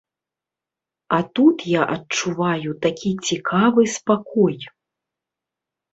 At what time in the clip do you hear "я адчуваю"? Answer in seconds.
1.79-2.71